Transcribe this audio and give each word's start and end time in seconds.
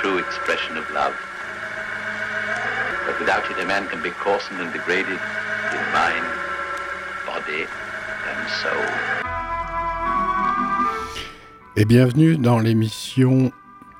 true 0.00 0.18
expression 0.18 0.78
of 0.78 0.84
love. 0.94 1.14
But 3.06 3.20
without 3.20 3.44
it, 3.50 3.58
a 3.62 3.66
man 3.66 3.86
can 3.88 4.02
be 4.02 4.10
coarsened 4.10 4.60
and 4.60 4.72
degraded 4.72 5.20
in 5.76 5.82
mind, 5.92 6.26
body, 7.26 7.62
and 8.30 8.40
soul. 8.62 8.86
Et 11.76 11.84
bienvenue 11.84 12.36
dans 12.38 12.58
l'émission 12.58 13.52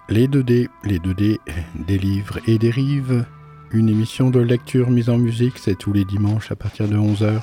Les 0.09 0.27
2D, 0.27 0.69
les 0.85 0.99
2D 0.99 1.39
des 1.75 1.99
livres 1.99 2.39
et 2.47 2.59
des 2.59 2.71
rives, 2.71 3.27
une 3.71 3.89
émission 3.91 4.31
de 4.31 4.41
lecture 4.41 4.91
mise 4.91 5.11
en 5.11 5.19
musique, 5.19 5.59
c'est 5.59 5.77
tous 5.77 5.93
les 5.93 6.05
dimanches 6.05 6.51
à 6.51 6.57
partir 6.57 6.89
de 6.89 6.97
11h. 6.97 7.43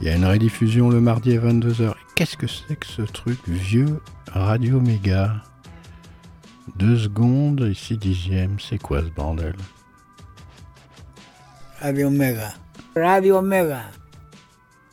Il 0.00 0.06
y 0.06 0.10
a 0.10 0.16
une 0.16 0.26
rediffusion 0.26 0.90
le 0.90 1.00
mardi 1.00 1.34
à 1.36 1.40
22h. 1.40 1.94
Qu'est-ce 2.14 2.36
que 2.36 2.46
c'est 2.46 2.76
que 2.76 2.86
ce 2.86 3.02
truc 3.02 3.38
vieux 3.48 4.00
Radio 4.28 4.80
Méga? 4.80 5.42
Deux 6.76 6.96
secondes, 6.96 7.60
ici 7.70 7.96
dixième, 7.96 8.58
c'est 8.60 8.78
quoi 8.78 9.00
ce 9.00 9.08
bordel? 9.08 9.54
Radio 11.80 12.10
Méga. 12.10 12.54
Radio 12.94 13.40
Méga. 13.40 13.82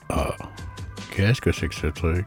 Ah, 0.09 0.35
qu'est-ce 1.11 1.41
que 1.41 1.51
c'est 1.51 1.67
que 1.67 1.75
ce 1.75 1.87
truc? 1.87 2.25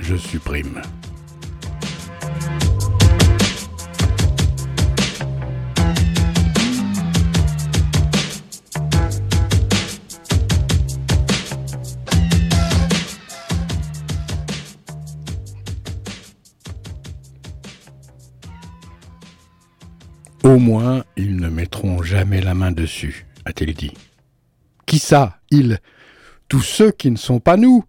Je 0.00 0.16
supprime. 0.16 0.82
Au 20.44 20.58
moins, 20.58 21.04
ils 21.16 21.36
ne 21.36 21.48
mettront 21.48 22.02
jamais 22.02 22.42
la 22.42 22.52
main 22.52 22.70
dessus, 22.70 23.24
a-t-il 23.46 23.72
dit. 23.72 23.94
Qui 24.84 24.98
ça 24.98 25.38
Ils? 25.50 25.78
Tous 26.48 26.60
ceux 26.60 26.90
qui 26.90 27.10
ne 27.10 27.16
sont 27.16 27.40
pas 27.40 27.56
nous 27.56 27.82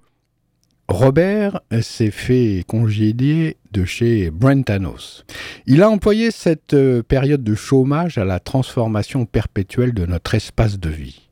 Robert 0.88 1.60
s'est 1.82 2.12
fait 2.12 2.64
congédier 2.66 3.58
de 3.74 3.84
chez 3.84 4.32
Brentanos. 4.32 5.26
Il 5.66 5.84
a 5.84 5.90
employé 5.90 6.32
cette 6.32 6.76
euh, 6.76 7.04
période 7.04 7.44
de 7.44 7.56
chômage 7.56 8.18
à 8.18 8.24
la 8.24 8.40
transformation 8.40 9.26
perpétuelle 9.26 9.94
de 9.94 10.06
notre 10.06 10.36
espace 10.36 10.80
de 10.80 10.90
vie. 10.90 11.28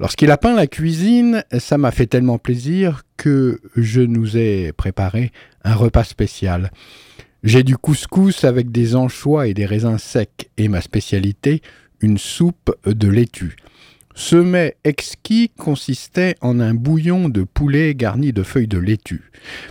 Lorsqu'il 0.00 0.32
a 0.32 0.38
peint 0.38 0.56
la 0.56 0.66
cuisine, 0.66 1.44
ça 1.56 1.78
m'a 1.78 1.92
fait 1.92 2.06
tellement 2.06 2.38
plaisir 2.38 3.02
que 3.16 3.60
je 3.76 4.00
nous 4.00 4.36
ai 4.36 4.72
préparé 4.72 5.30
un 5.62 5.74
repas 5.74 6.02
spécial. 6.02 6.72
J'ai 7.42 7.64
du 7.64 7.76
couscous 7.76 8.44
avec 8.44 8.70
des 8.70 8.94
anchois 8.94 9.48
et 9.48 9.54
des 9.54 9.66
raisins 9.66 9.98
secs 9.98 10.48
et 10.56 10.68
ma 10.68 10.80
spécialité, 10.80 11.60
une 12.00 12.16
soupe 12.16 12.72
de 12.86 13.08
laitue. 13.08 13.56
Ce 14.14 14.36
mets 14.36 14.76
exquis 14.84 15.50
consistait 15.58 16.36
en 16.40 16.60
un 16.60 16.74
bouillon 16.74 17.28
de 17.28 17.42
poulet 17.42 17.96
garni 17.96 18.32
de 18.32 18.44
feuilles 18.44 18.68
de 18.68 18.78
laitue. 18.78 19.30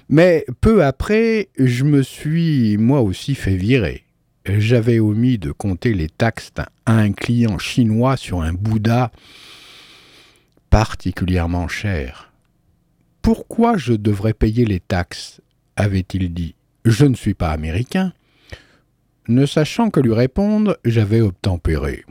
Mais 0.09 0.45
peu 0.59 0.83
après, 0.83 1.47
je 1.57 1.85
me 1.85 2.01
suis 2.03 2.75
moi 2.77 3.01
aussi 3.01 3.35
fait 3.35 3.55
virer. 3.55 4.03
J'avais 4.45 4.99
omis 4.99 5.37
de 5.37 5.51
compter 5.51 5.93
les 5.93 6.09
taxes 6.09 6.51
à 6.85 6.93
un 6.93 7.13
client 7.13 7.57
chinois 7.57 8.17
sur 8.17 8.41
un 8.41 8.53
Bouddha 8.53 9.11
particulièrement 10.69 11.69
cher. 11.69 12.33
Pourquoi 13.21 13.77
je 13.77 13.93
devrais 13.93 14.33
payer 14.33 14.65
les 14.65 14.79
taxes 14.79 15.39
avait-il 15.77 16.33
dit. 16.33 16.55
Je 16.85 17.05
ne 17.05 17.15
suis 17.15 17.33
pas 17.33 17.51
américain. 17.51 18.13
Ne 19.27 19.45
sachant 19.45 19.91
que 19.91 19.99
lui 19.99 20.13
répondre, 20.13 20.77
j'avais 20.83 21.21
obtempéré. 21.21 22.03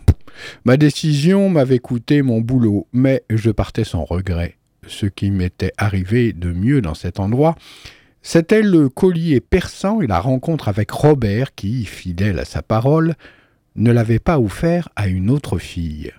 Ma 0.65 0.77
décision 0.77 1.49
m'avait 1.51 1.81
coûté 1.81 2.23
mon 2.23 2.41
boulot, 2.41 2.87
mais 2.93 3.25
je 3.31 3.51
partais 3.51 3.85
sans 3.85 4.05
regret. 4.05 4.57
Ce 4.87 5.07
qui 5.07 5.31
m'était 5.31 5.73
arrivé 5.77 6.33
de 6.33 6.53
mieux 6.53 6.81
dans 6.81 6.95
cet 6.95 7.21
endroit, 7.21 7.57
c'était 8.23 8.63
le 8.63 8.89
collier 8.89 9.41
perçant 9.41 10.01
et 10.01 10.07
la 10.07 10.21
rencontre 10.21 10.69
avec 10.69 10.91
Robert 10.91 11.55
qui, 11.55 11.85
fidèle 11.85 12.39
à 12.39 12.45
sa 12.45 12.63
parole, 12.63 13.15
ne 13.77 13.91
l'avait 13.93 14.19
pas 14.19 14.39
offert 14.39 14.89
à 14.95 15.09
une 15.09 15.31
autre 15.31 15.59
fille. 15.59 16.13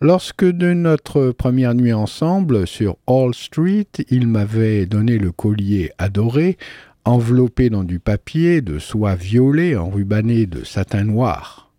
Lorsque 0.00 0.44
de 0.44 0.74
notre 0.74 1.32
première 1.32 1.74
nuit 1.74 1.92
ensemble 1.92 2.68
sur 2.68 2.98
Hall 3.08 3.34
Street, 3.34 3.88
il 4.10 4.28
m'avait 4.28 4.86
donné 4.86 5.18
le 5.18 5.32
collier 5.32 5.90
adoré, 5.98 6.56
enveloppé 7.04 7.70
dans 7.70 7.84
du 7.84 7.98
papier 7.98 8.60
de 8.60 8.78
soie 8.78 9.14
violet 9.14 9.76
enrubanné 9.76 10.46
de 10.46 10.64
satin 10.64 11.04
noir. 11.04 11.70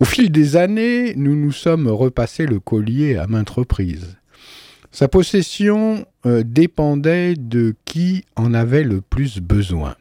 Au 0.00 0.04
fil 0.04 0.30
des 0.30 0.56
années, 0.56 1.14
nous 1.16 1.36
nous 1.36 1.52
sommes 1.52 1.88
repassés 1.88 2.46
le 2.46 2.60
collier 2.60 3.16
à 3.16 3.26
maintes 3.26 3.50
reprises. 3.50 4.16
Sa 4.90 5.08
possession 5.08 6.06
euh, 6.26 6.42
dépendait 6.44 7.34
de 7.34 7.74
qui 7.84 8.24
en 8.36 8.54
avait 8.54 8.84
le 8.84 9.00
plus 9.00 9.40
besoin. 9.40 9.94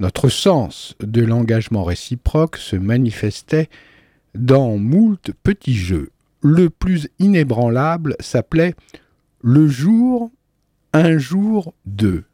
Notre 0.00 0.28
sens 0.28 0.96
de 1.00 1.22
l'engagement 1.22 1.84
réciproque 1.84 2.56
se 2.56 2.76
manifestait 2.76 3.68
dans 4.34 4.76
moult 4.76 5.30
petits 5.42 5.76
jeux. 5.76 6.10
Le 6.42 6.68
plus 6.68 7.08
inébranlable 7.18 8.16
s'appelait 8.20 8.74
le 9.42 9.68
jour, 9.68 10.30
un 10.92 11.18
jour, 11.18 11.74
deux. 11.86 12.24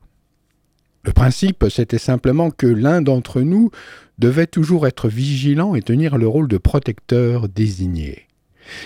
Le 1.03 1.12
principe, 1.12 1.66
c'était 1.71 1.99
simplement 1.99 2.50
que 2.50 2.66
l'un 2.66 3.00
d'entre 3.00 3.41
nous 3.41 3.71
devait 4.19 4.47
toujours 4.47 4.87
être 4.87 5.09
vigilant 5.09 5.75
et 5.75 5.83
tenir 5.83 6.19
le 6.19 6.28
rôle 6.28 6.49
de 6.49 6.59
protecteur 6.59 7.49
désigné. 7.49 8.27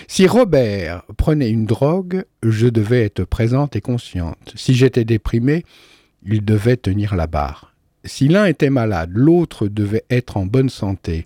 Si 0.07 0.25
Robert 0.25 1.03
prenait 1.17 1.49
une 1.49 1.65
drogue, 1.65 2.23
je 2.41 2.67
devais 2.67 3.03
être 3.03 3.25
présente 3.25 3.75
et 3.75 3.81
consciente. 3.81 4.53
Si 4.55 4.73
j'étais 4.73 5.03
déprimé, 5.03 5.63
il 6.25 6.43
devait 6.43 6.77
tenir 6.77 7.15
la 7.15 7.27
barre. 7.27 7.75
Si 8.05 8.27
l'un 8.27 8.45
était 8.45 8.69
malade, 8.69 9.11
l'autre 9.13 9.67
devait 9.67 10.05
être 10.09 10.37
en 10.37 10.45
bonne 10.45 10.69
santé. 10.69 11.25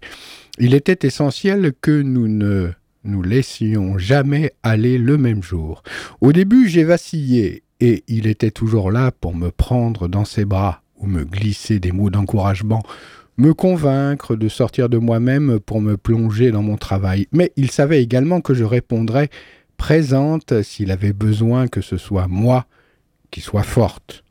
Il 0.57 0.73
était 0.73 1.05
essentiel 1.07 1.73
que 1.81 2.01
nous 2.01 2.27
ne 2.27 2.71
nous 3.03 3.21
laissions 3.21 3.97
jamais 3.97 4.53
aller 4.63 4.97
le 4.97 5.17
même 5.17 5.43
jour. 5.43 5.83
Au 6.19 6.33
début, 6.33 6.67
j'ai 6.67 6.83
vacillé, 6.83 7.63
et 7.79 8.03
il 8.07 8.27
était 8.27 8.51
toujours 8.51 8.91
là 8.91 9.11
pour 9.11 9.35
me 9.35 9.51
prendre 9.51 10.07
dans 10.07 10.25
ses 10.25 10.45
bras 10.45 10.81
ou 10.97 11.07
me 11.07 11.23
glisser 11.23 11.79
des 11.79 11.91
mots 11.91 12.09
d'encouragement 12.09 12.83
me 13.39 13.53
convaincre 13.53 14.35
de 14.35 14.49
sortir 14.49 14.89
de 14.89 14.97
moi-même 14.97 15.59
pour 15.61 15.81
me 15.81 15.95
plonger 15.95 16.51
dans 16.51 16.61
mon 16.61 16.75
travail. 16.75 17.27
Mais 17.31 17.53
il 17.55 17.71
savait 17.71 18.03
également 18.03 18.41
que 18.41 18.53
je 18.53 18.65
répondrais 18.65 19.29
présente 19.77 20.61
s'il 20.61 20.91
avait 20.91 21.13
besoin 21.13 21.69
que 21.69 21.79
ce 21.79 21.95
soit 21.95 22.27
moi 22.27 22.65
qui 23.31 23.39
soit 23.39 23.63
forte. 23.63 24.25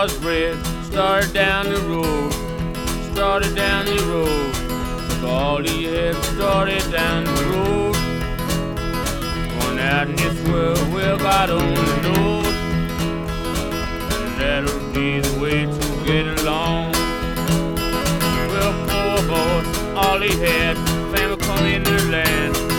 Paul's 0.00 0.16
Bridge. 0.16 0.58
Started 0.84 1.34
down 1.34 1.66
the 1.66 1.78
road, 1.80 2.32
started 3.12 3.54
down 3.54 3.84
the 3.84 4.02
road. 4.04 5.10
Took 5.10 5.24
all 5.24 5.62
he 5.62 5.84
had, 5.84 6.14
started 6.32 6.90
down 6.90 7.24
the 7.24 7.44
road. 7.52 7.94
Going 9.60 9.78
out 9.78 10.08
in 10.08 10.16
this 10.16 10.48
world, 10.48 10.78
well, 10.94 11.18
God 11.18 11.50
only 11.50 11.74
knows. 12.00 12.46
And 14.14 14.40
that'll 14.40 14.90
be 14.94 15.20
the 15.20 15.38
way 15.38 15.66
to 15.66 16.04
get 16.06 16.26
along. 16.40 16.92
Well, 18.52 18.72
poor 18.88 19.28
boy, 19.28 19.98
all 20.00 20.18
he 20.18 20.34
had, 20.38 20.78
family 21.14 21.36
come 21.36 21.66
in 21.66 21.82
their 21.82 22.00
land. 22.10 22.69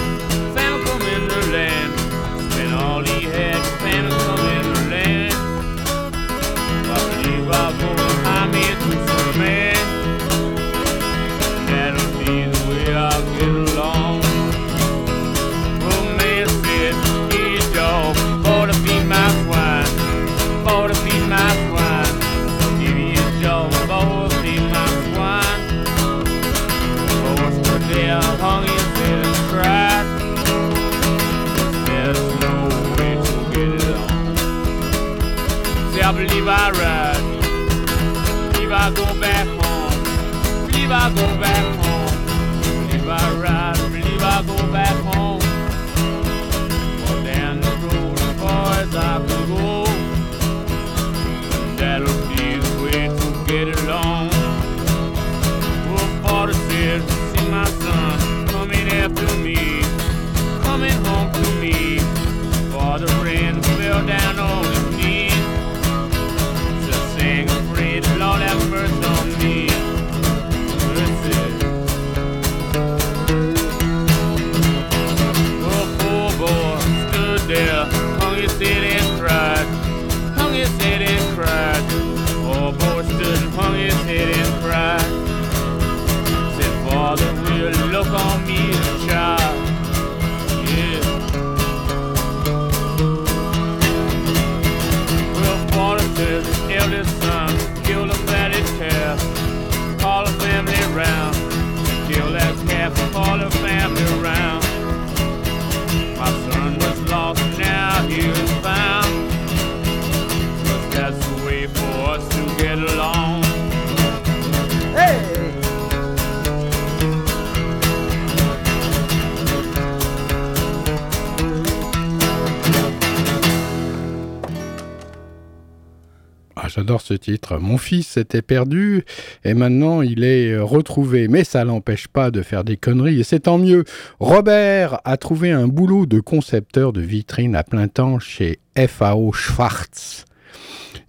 J'adore 126.82 127.02
ce 127.02 127.14
titre. 127.14 127.60
Mon 127.60 127.78
fils 127.78 128.18
était 128.18 128.42
perdu 128.42 129.04
et 129.46 129.54
maintenant 129.54 130.02
il 130.02 130.24
est 130.24 130.58
retrouvé. 130.58 131.28
Mais 131.28 131.44
ça 131.44 131.64
l'empêche 131.64 132.08
pas 132.08 132.32
de 132.32 132.42
faire 132.42 132.64
des 132.64 132.76
conneries 132.76 133.20
et 133.20 133.24
c'est 133.24 133.42
tant 133.42 133.60
mieux. 133.60 133.84
Robert 134.20 135.00
a 135.06 135.16
trouvé 135.18 135.52
un 135.52 135.68
boulot 135.68 136.08
de 136.08 136.20
concepteur 136.20 136.92
de 136.92 137.00
vitrines 137.00 137.56
à 137.56 137.62
plein 137.62 137.88
temps 137.88 138.18
chez 138.18 138.58
FAO 138.76 139.32
Schwarz. 139.32 140.26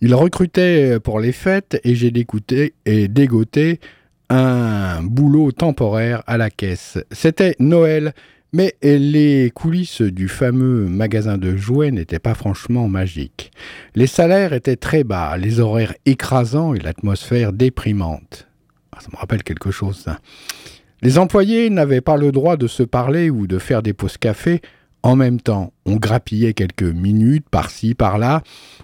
Il 0.03 0.15
recrutait 0.15 1.01
pour 1.01 1.21
les 1.21 1.33
fêtes 1.33 1.81
et 1.85 1.95
j'ai 1.95 2.11
dégoûté 2.11 2.75
et 2.85 3.09
dégoté 3.09 3.81
un 4.29 5.03
boulot 5.03 5.53
temporaire 5.53 6.23
à 6.27 6.37
la 6.37 6.51
caisse. 6.51 6.99
C'était 7.13 7.57
Noël, 7.61 8.13
mais 8.53 8.77
les 8.83 9.51
coulisses 9.55 10.03
du 10.03 10.29
fameux 10.29 10.87
magasin 10.87 11.39
de 11.39 11.57
jouets 11.57 11.91
n'étaient 11.91 12.19
pas 12.19 12.35
franchement 12.35 12.87
magiques. 12.89 13.51
Les 13.95 14.07
salaires 14.07 14.53
étaient 14.53 14.77
très 14.77 15.05
bas, 15.05 15.37
les 15.39 15.61
horaires 15.61 15.95
écrasants 16.05 16.75
et 16.75 16.79
l'atmosphère 16.79 17.53
déprimante. 17.53 18.49
Ah, 18.93 19.01
ça 19.01 19.09
me 19.11 19.17
rappelle 19.17 19.43
quelque 19.43 19.71
chose, 19.71 19.97
ça. 19.97 20.19
Les 21.01 21.19
employés 21.19 21.71
n'avaient 21.71 22.03
pas 22.03 22.17
le 22.17 22.31
droit 22.31 22.57
de 22.57 22.67
se 22.67 22.83
parler 22.83 23.31
ou 23.31 23.47
de 23.47 23.59
faire 23.59 23.83
des 23.83 23.95
pauses 23.95 24.19
café 24.19 24.61
en 25.03 25.17
même 25.17 25.41
temps. 25.41 25.73
On 25.87 25.97
grappillait 25.97 26.53
quelques 26.53 26.83
minutes 26.83 27.49
par-ci, 27.51 27.95
par-là. 27.95 28.43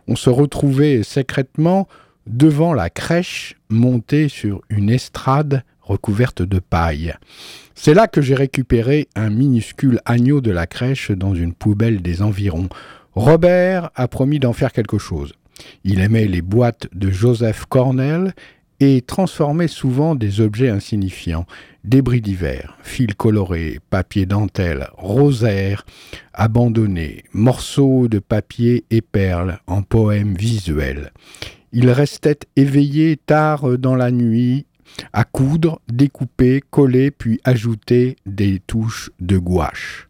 On 0.09 0.17
se 0.17 0.31
retrouvait 0.31 1.03
secrètement 1.03 1.87
devant 2.27 2.73
la 2.75 2.91
crèche 2.91 3.57
montée 3.69 4.29
sur 4.29 4.63
une 4.69 4.91
estrade 4.91 5.63
recouverte 5.89 6.43
de 6.43 6.59
paille. 6.59 7.15
C'est 7.75 7.95
là 7.95 8.07
que 8.07 8.21
j'ai 8.21 8.35
récupéré 8.35 9.09
un 9.17 9.31
minuscule 9.31 10.01
agneau 10.05 10.41
de 10.41 10.51
la 10.51 10.67
crèche 10.67 11.11
dans 11.11 11.35
une 11.35 11.55
poubelle 11.55 12.03
des 12.03 12.23
environs. 12.23 12.69
Robert 13.15 13.91
a 13.95 14.07
promis 14.07 14.39
d'en 14.39 14.53
faire 14.53 14.73
quelque 14.73 14.99
chose. 14.99 15.33
Il 15.85 16.01
aimait 16.01 16.27
les 16.27 16.43
boîtes 16.43 16.87
de 16.95 17.11
Joseph 17.11 17.65
Cornell 17.67 18.35
et 18.81 19.03
transformait 19.03 19.69
souvent 19.69 20.15
des 20.15 20.41
objets 20.41 20.69
insignifiants, 20.69 21.47
débris 21.85 22.21
divers, 22.21 22.77
fils 22.83 23.15
colorés, 23.17 23.81
papier 23.91 24.25
dentelle, 24.25 24.89
rosaires, 24.97 25.85
abandonnés, 26.33 27.25
morceaux 27.33 28.07
de 28.09 28.21
papier 28.21 28.85
et 28.91 29.01
perles 29.01 29.59
en 29.67 29.83
poèmes 29.83 30.35
visuels. 30.35 31.13
Il 31.73 31.91
restait 31.91 32.39
éveillé 32.57 33.17
tard 33.17 33.79
dans 33.79 33.97
la 33.97 34.11
nuit 34.11 34.65
à 35.13 35.25
coudre, 35.25 35.81
découper, 35.89 36.63
coller, 36.71 37.11
puis 37.11 37.41
ajouter 37.45 38.17
des 38.27 38.61
touches 38.67 39.11
de 39.21 39.39
gouache. 39.39 40.09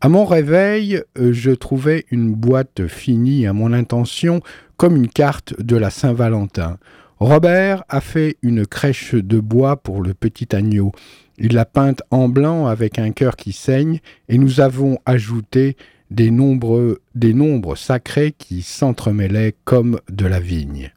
À 0.00 0.08
mon 0.08 0.26
réveil, 0.26 1.00
euh, 1.18 1.32
je 1.32 1.50
trouvais 1.50 2.04
une 2.10 2.34
boîte 2.34 2.86
finie 2.88 3.46
à 3.46 3.52
mon 3.52 3.72
intention 3.72 4.42
comme 4.76 4.96
une 4.96 5.08
carte 5.08 5.54
de 5.60 5.76
la 5.76 5.88
Saint-Valentin. 5.88 6.78
Robert 7.20 7.84
a 7.88 8.00
fait 8.00 8.36
une 8.42 8.66
crèche 8.66 9.14
de 9.14 9.40
bois 9.40 9.76
pour 9.76 10.02
le 10.02 10.12
petit 10.12 10.54
agneau. 10.54 10.92
Il 11.38 11.54
l'a 11.54 11.64
peinte 11.64 12.02
en 12.10 12.28
blanc 12.28 12.66
avec 12.66 12.98
un 12.98 13.12
cœur 13.12 13.36
qui 13.36 13.52
saigne 13.52 14.00
et 14.28 14.36
nous 14.36 14.60
avons 14.60 14.98
ajouté 15.06 15.76
des 16.10 16.30
nombres, 16.30 17.00
des 17.14 17.32
nombres 17.32 17.76
sacrés 17.76 18.32
qui 18.36 18.62
s'entremêlaient 18.62 19.54
comme 19.64 20.00
de 20.10 20.26
la 20.26 20.38
vigne. 20.38 20.92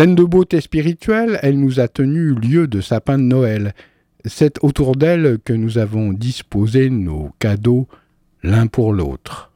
Pleine 0.00 0.14
de 0.14 0.24
beauté 0.24 0.62
spirituelle, 0.62 1.38
elle 1.42 1.60
nous 1.60 1.78
a 1.78 1.86
tenu 1.86 2.32
lieu 2.32 2.66
de 2.66 2.80
sapin 2.80 3.18
de 3.18 3.24
Noël. 3.24 3.74
C'est 4.24 4.56
autour 4.64 4.96
d'elle 4.96 5.38
que 5.44 5.52
nous 5.52 5.76
avons 5.76 6.14
disposé 6.14 6.88
nos 6.88 7.32
cadeaux 7.38 7.86
l'un 8.42 8.66
pour 8.66 8.94
l'autre. 8.94 9.49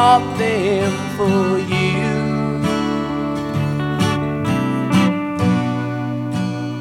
bought 0.00 0.28
them 0.38 0.92
for 1.16 1.46
you. 1.74 2.08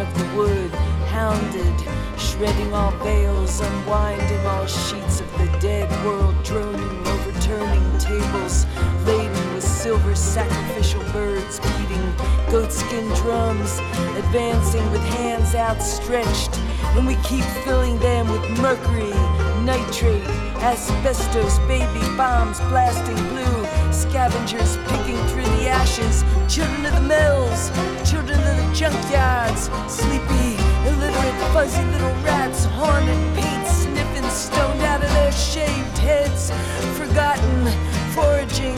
of 0.00 0.18
the 0.18 0.36
wood, 0.36 0.70
hounded, 1.08 1.74
shredding 2.18 2.72
all 2.72 2.90
veils, 3.02 3.60
unwinding 3.60 4.46
all 4.46 4.66
sheets 4.66 5.20
of 5.20 5.30
the 5.38 5.58
dead 5.60 5.90
world, 6.04 6.34
droning, 6.44 7.06
overturning 7.06 7.98
tables, 7.98 8.66
laden 9.04 9.54
with 9.54 9.64
silver 9.64 10.14
sacrificial 10.14 11.02
birds, 11.12 11.60
beating 11.60 12.14
goatskin 12.50 13.06
drums, 13.16 13.78
advancing 14.16 14.88
with 14.90 15.02
hands 15.14 15.54
outstretched, 15.54 16.58
and 16.96 17.06
we 17.06 17.16
keep 17.16 17.44
filling 17.64 17.98
them 17.98 18.28
with 18.30 18.42
mercury, 18.60 19.10
nitrate, 19.64 20.26
asbestos, 20.62 21.58
baby 21.60 22.00
bombs, 22.16 22.60
blasting 22.60 23.16
blue 23.28 23.55
scavengers 24.16 24.78
picking 24.88 25.18
through 25.28 25.44
the 25.58 25.68
ashes, 25.68 26.24
children 26.48 26.86
of 26.86 26.94
the 26.94 27.02
mills, 27.02 27.68
children 28.10 28.38
of 28.38 28.56
the 28.56 28.68
junkyards, 28.72 29.68
sleepy, 29.90 30.56
illiterate, 30.88 31.52
fuzzy 31.52 31.84
little 31.92 32.16
rats, 32.24 32.64
haunted, 32.64 33.20
paint 33.36 33.66
sniffing, 33.66 34.26
stoned 34.30 34.80
out 34.80 35.04
of 35.04 35.10
their 35.10 35.32
shaved 35.32 35.98
heads, 35.98 36.50
forgotten, 36.96 37.66
foraging, 38.16 38.76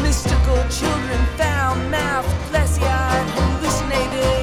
mystical 0.00 0.56
children, 0.70 1.20
foul 1.36 1.76
mouthed, 1.90 2.30
glassy 2.48 2.82
eyed, 2.82 3.28
hallucinated. 3.36 4.39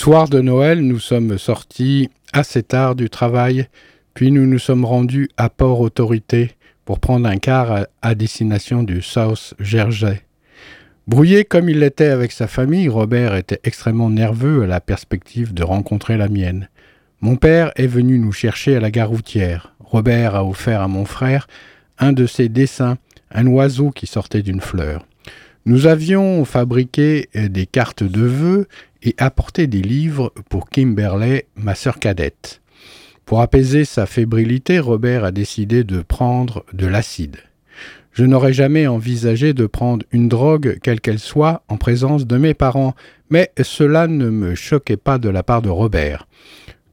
Soir 0.00 0.30
de 0.30 0.40
Noël, 0.40 0.80
nous 0.80 0.98
sommes 0.98 1.36
sortis 1.36 2.08
assez 2.32 2.62
tard 2.62 2.94
du 2.94 3.10
travail, 3.10 3.66
puis 4.14 4.32
nous 4.32 4.46
nous 4.46 4.58
sommes 4.58 4.86
rendus 4.86 5.28
à 5.36 5.50
Port 5.50 5.78
Autorité 5.78 6.52
pour 6.86 7.00
prendre 7.00 7.28
un 7.28 7.36
car 7.36 7.70
à, 7.70 7.86
à 8.00 8.14
destination 8.14 8.82
du 8.82 9.02
South 9.02 9.52
Jersey. 9.58 10.22
Brouillé 11.06 11.44
comme 11.44 11.68
il 11.68 11.80
l'était 11.80 12.06
avec 12.06 12.32
sa 12.32 12.46
famille, 12.46 12.88
Robert 12.88 13.36
était 13.36 13.60
extrêmement 13.62 14.08
nerveux 14.08 14.62
à 14.62 14.66
la 14.66 14.80
perspective 14.80 15.52
de 15.52 15.64
rencontrer 15.64 16.16
la 16.16 16.30
mienne. 16.30 16.70
Mon 17.20 17.36
père 17.36 17.70
est 17.76 17.86
venu 17.86 18.18
nous 18.18 18.32
chercher 18.32 18.76
à 18.76 18.80
la 18.80 18.90
gare 18.90 19.10
routière. 19.10 19.74
Robert 19.84 20.34
a 20.34 20.46
offert 20.46 20.80
à 20.80 20.88
mon 20.88 21.04
frère 21.04 21.46
un 21.98 22.14
de 22.14 22.24
ses 22.24 22.48
dessins, 22.48 22.96
un 23.32 23.46
oiseau 23.46 23.90
qui 23.90 24.06
sortait 24.06 24.40
d'une 24.40 24.62
fleur. 24.62 25.04
Nous 25.66 25.86
avions 25.86 26.46
fabriqué 26.46 27.28
des 27.34 27.66
cartes 27.66 28.02
de 28.02 28.22
vœux 28.22 28.66
et 29.02 29.14
apporté 29.18 29.66
des 29.66 29.82
livres 29.82 30.32
pour 30.48 30.68
Kimberley, 30.68 31.46
ma 31.56 31.74
sœur 31.74 31.98
cadette. 31.98 32.60
Pour 33.24 33.40
apaiser 33.40 33.84
sa 33.84 34.06
fébrilité, 34.06 34.78
Robert 34.80 35.24
a 35.24 35.30
décidé 35.30 35.84
de 35.84 36.02
prendre 36.02 36.64
de 36.72 36.86
l'acide. 36.86 37.36
Je 38.12 38.24
n'aurais 38.24 38.52
jamais 38.52 38.86
envisagé 38.86 39.52
de 39.54 39.66
prendre 39.66 40.04
une 40.10 40.28
drogue, 40.28 40.78
quelle 40.82 41.00
qu'elle 41.00 41.20
soit, 41.20 41.62
en 41.68 41.76
présence 41.76 42.26
de 42.26 42.36
mes 42.36 42.54
parents, 42.54 42.94
mais 43.30 43.52
cela 43.62 44.08
ne 44.08 44.30
me 44.30 44.54
choquait 44.54 44.96
pas 44.96 45.18
de 45.18 45.28
la 45.28 45.42
part 45.42 45.62
de 45.62 45.68
Robert. 45.68 46.26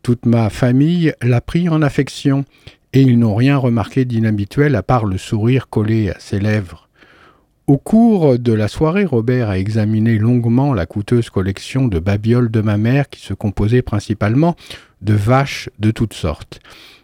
Toute 0.04 0.26
ma 0.26 0.50
famille 0.50 1.14
l'a 1.22 1.42
pris 1.42 1.70
en 1.70 1.82
affection, 1.82 2.46
et 2.94 3.02
ils 3.02 3.18
n'ont 3.18 3.36
rien 3.36 3.58
remarqué 3.58 4.06
d'inhabituel 4.06 4.76
à 4.76 4.84
part 4.84 5.06
le 5.06 5.18
sourire 5.18 5.70
collé 5.70 6.10
à 6.12 6.20
ses 6.20 6.40
lèvres. 6.40 6.87
Au 7.68 7.78
cours 7.78 8.40
de 8.40 8.54
la 8.54 8.70
soirée, 8.70 9.04
Robert 9.04 9.50
a 9.50 9.60
examiné 9.60 10.18
longuement 10.18 10.74
la 10.74 10.86
coûteuse 10.86 11.30
collection 11.30 11.90
de 11.90 12.00
babioles 12.00 12.50
de 12.50 12.62
ma 12.62 12.78
mère 12.78 13.10
qui 13.10 13.20
se 13.20 13.34
composait 13.34 13.82
principalement 13.82 14.56
de 15.02 15.14
vaches 15.14 15.70
de 15.78 15.92
toutes 15.92 16.14
sortes. 16.14 16.62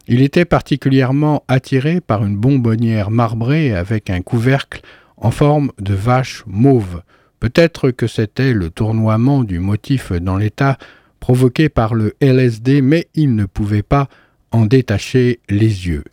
Il 0.08 0.21
était 0.21 0.45
particulièrement 0.45 1.43
attiré 1.49 1.99
par 1.99 2.23
une 2.23 2.38
bonbonnière 2.38 3.12
marbrée 3.12 3.76
avec 3.76 4.10
un 4.10 4.21
couvercle 4.21 4.80
en 5.17 5.32
forme 5.32 5.73
de 5.80 5.93
vache 5.93 6.45
mauve. 6.47 7.02
Peut-être 7.41 7.91
que 7.91 8.08
c'était 8.08 8.54
le 8.54 8.69
tournoiement 8.69 9.43
du 9.43 9.60
motif 9.60 10.13
dans 10.13 10.38
l'état 10.38 10.78
provoqué 11.19 11.67
par 11.67 11.93
le 11.93 12.15
LSD, 12.21 12.82
mais 12.82 13.10
il 13.15 13.36
ne 13.36 13.43
pouvait 13.43 13.84
pas 13.84 14.08
en 14.52 14.65
détacher 14.65 15.41
les 15.49 15.89
yeux. 15.89 16.06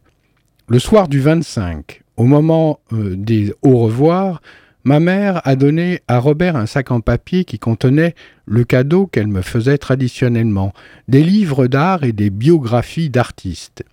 Le 0.66 0.80
soir 0.80 1.06
du 1.06 1.20
25, 1.20 2.02
au 2.20 2.24
moment 2.24 2.80
euh, 2.92 3.16
des 3.16 3.54
au 3.62 3.78
revoir, 3.78 4.42
ma 4.84 5.00
mère 5.00 5.40
a 5.48 5.56
donné 5.56 6.00
à 6.06 6.18
Robert 6.18 6.54
un 6.54 6.66
sac 6.66 6.90
en 6.90 7.00
papier 7.00 7.46
qui 7.46 7.58
contenait 7.58 8.14
le 8.44 8.64
cadeau 8.64 9.06
qu'elle 9.06 9.26
me 9.26 9.40
faisait 9.40 9.78
traditionnellement, 9.78 10.74
des 11.08 11.22
livres 11.22 11.66
d'art 11.66 12.04
et 12.04 12.12
des 12.12 12.28
biographies 12.28 13.08
d'artistes. 13.08 13.84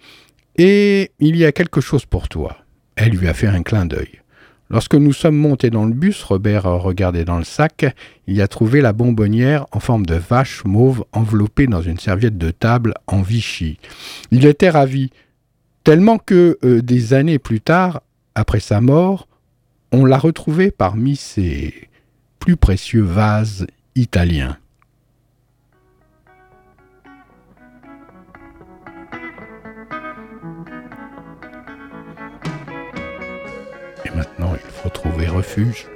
Et 0.57 1.11
il 1.19 1.37
y 1.37 1.45
a 1.45 1.53
quelque 1.53 1.79
chose 1.79 2.05
pour 2.05 2.27
toi. 2.27 2.57
Elle 2.97 3.11
lui 3.11 3.29
a 3.29 3.33
fait 3.33 3.47
un 3.47 3.63
clin 3.63 3.85
d'œil. 3.85 4.19
Lorsque 4.69 4.95
nous 4.95 5.13
sommes 5.13 5.37
montés 5.37 5.69
dans 5.69 5.85
le 5.85 5.93
bus, 5.93 6.21
Robert 6.23 6.65
a 6.65 6.75
regardé 6.75 7.23
dans 7.23 7.37
le 7.37 7.45
sac. 7.45 7.85
Il 8.27 8.35
y 8.35 8.41
a 8.41 8.49
trouvé 8.49 8.81
la 8.81 8.91
bonbonnière 8.91 9.67
en 9.71 9.79
forme 9.79 10.05
de 10.05 10.15
vache 10.15 10.65
mauve 10.65 11.05
enveloppée 11.13 11.67
dans 11.67 11.81
une 11.81 11.97
serviette 11.97 12.37
de 12.37 12.51
table 12.51 12.93
en 13.07 13.21
Vichy. 13.21 13.77
Il 14.31 14.45
était 14.45 14.69
ravi, 14.69 15.11
tellement 15.85 16.17
que 16.17 16.57
euh, 16.65 16.81
des 16.81 17.13
années 17.13 17.39
plus 17.39 17.61
tard, 17.61 18.01
après 18.37 18.59
sa 18.59 18.81
mort, 18.81 19.27
on 19.91 20.05
l'a 20.05 20.19
retrouvé 20.19 20.69
parmi 20.69 21.15
ses 21.15 21.89
plus 22.37 22.55
précieux 22.55 23.01
vases 23.01 23.65
italiens. 23.95 24.59
Et 34.05 34.11
maintenant, 34.11 34.53
il 34.53 34.71
faut 34.71 34.89
trouver 34.89 35.27
refuge. 35.27 35.87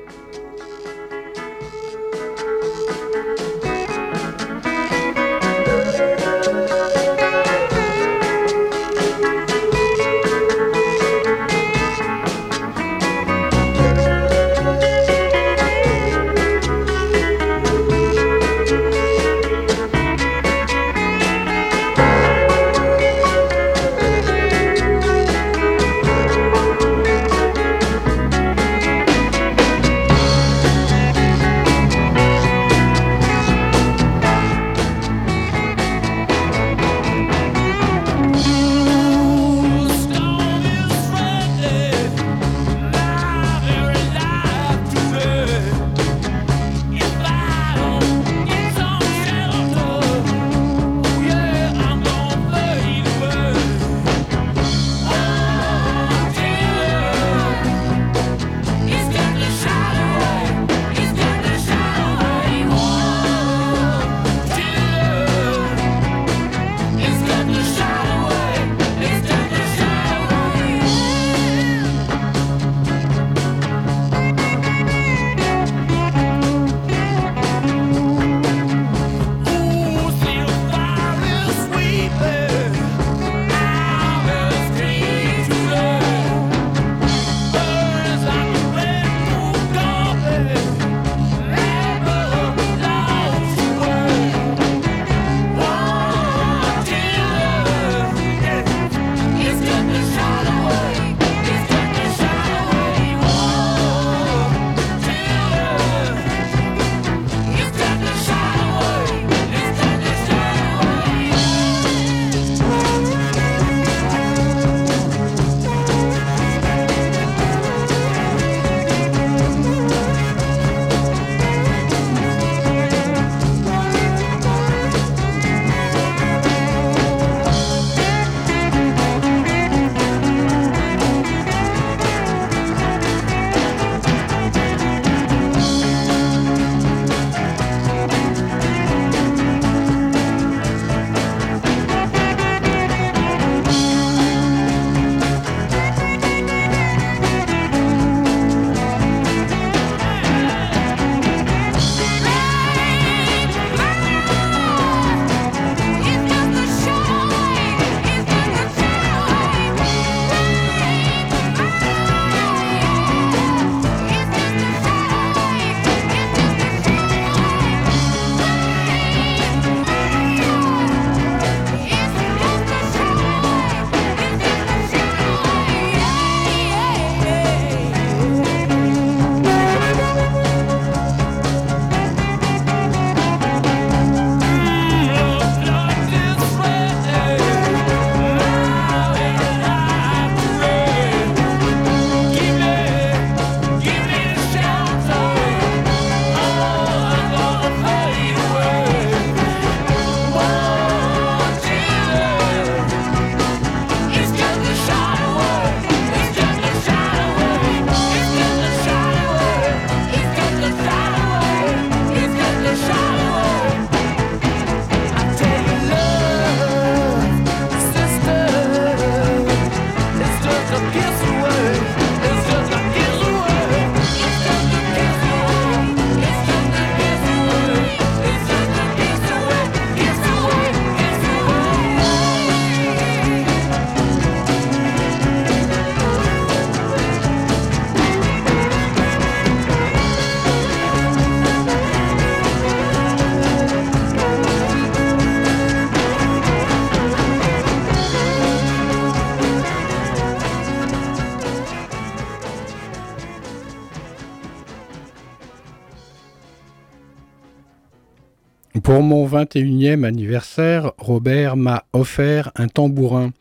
Pour 258.91 259.03
mon 259.03 259.25
21e 259.25 260.03
anniversaire, 260.03 260.91
Robert 260.97 261.55
m'a 261.55 261.85
offert 261.93 262.51
un 262.55 262.67
tambourin. 262.67 263.31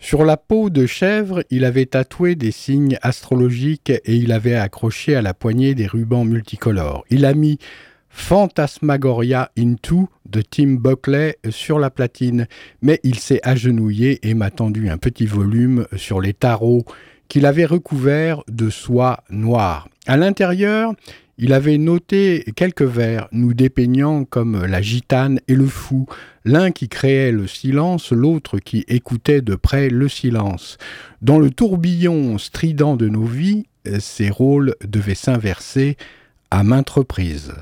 Sur 0.00 0.24
la 0.24 0.36
peau 0.36 0.70
de 0.70 0.86
chèvre, 0.86 1.44
il 1.50 1.64
avait 1.64 1.86
tatoué 1.86 2.34
des 2.34 2.50
signes 2.50 2.98
astrologiques 3.00 3.90
et 3.90 4.16
il 4.16 4.32
avait 4.32 4.56
accroché 4.56 5.14
à 5.14 5.22
la 5.22 5.34
poignée 5.34 5.76
des 5.76 5.86
rubans 5.86 6.24
multicolores. 6.24 7.04
Il 7.10 7.26
a 7.26 7.32
mis 7.32 7.58
Phantasmagoria 8.08 9.52
Into 9.56 10.08
de 10.28 10.42
Tim 10.42 10.78
Buckley 10.80 11.38
sur 11.50 11.78
la 11.78 11.90
platine, 11.90 12.48
mais 12.80 12.98
il 13.04 13.20
s'est 13.20 13.40
agenouillé 13.44 14.18
et 14.28 14.34
m'a 14.34 14.50
tendu 14.50 14.90
un 14.90 14.98
petit 14.98 15.26
volume 15.26 15.86
sur 15.94 16.20
les 16.20 16.34
tarots 16.34 16.84
qu'il 17.28 17.46
avait 17.46 17.66
recouvert 17.66 18.42
de 18.48 18.68
soie 18.68 19.22
noire. 19.30 19.88
À 20.08 20.16
l'intérieur, 20.16 20.92
il 21.38 21.52
avait 21.52 21.78
noté 21.78 22.44
quelques 22.56 22.82
vers 22.82 23.28
nous 23.32 23.54
dépeignant 23.54 24.24
comme 24.24 24.64
la 24.64 24.82
gitane 24.82 25.40
et 25.48 25.54
le 25.54 25.66
fou, 25.66 26.06
l'un 26.44 26.70
qui 26.70 26.88
créait 26.88 27.32
le 27.32 27.46
silence, 27.46 28.12
l'autre 28.12 28.58
qui 28.58 28.84
écoutait 28.86 29.40
de 29.40 29.54
près 29.54 29.88
le 29.88 30.08
silence. 30.08 30.76
Dans 31.22 31.38
le 31.38 31.50
tourbillon 31.50 32.36
strident 32.38 32.96
de 32.96 33.08
nos 33.08 33.24
vies, 33.24 33.66
euh, 33.86 33.98
ces 33.98 34.30
rôles 34.30 34.74
devaient 34.86 35.14
s'inverser 35.14 35.96
à 36.50 36.64
maintes 36.64 36.90
reprises. 36.90 37.54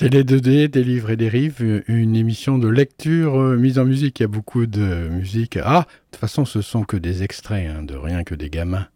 C'est 0.00 0.08
les 0.08 0.24
2D, 0.24 0.68
des 0.68 0.82
livres 0.82 1.10
et 1.10 1.18
des 1.18 1.28
rives, 1.28 1.82
une 1.86 2.16
émission 2.16 2.56
de 2.56 2.68
lecture 2.68 3.38
euh, 3.38 3.58
mise 3.58 3.78
en 3.78 3.84
musique. 3.84 4.18
Il 4.18 4.22
y 4.22 4.24
a 4.24 4.28
beaucoup 4.28 4.64
de 4.64 5.08
musique. 5.10 5.58
Ah, 5.62 5.80
de 5.80 6.12
toute 6.12 6.20
façon, 6.20 6.46
ce 6.46 6.62
sont 6.62 6.84
que 6.84 6.96
des 6.96 7.22
extraits, 7.22 7.68
hein, 7.68 7.82
de 7.82 7.96
rien 7.96 8.24
que 8.24 8.34
des 8.34 8.48
gamins. 8.48 8.86